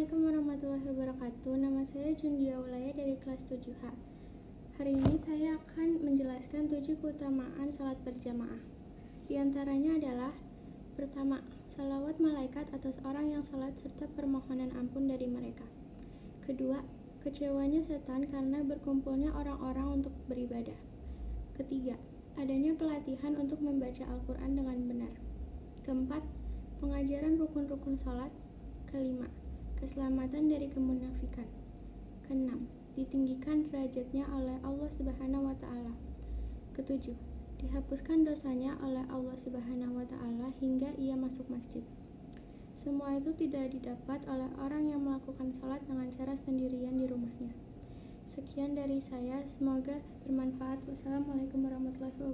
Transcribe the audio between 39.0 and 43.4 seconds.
Allah Subhanahu wa taala hingga ia masuk masjid. Semua itu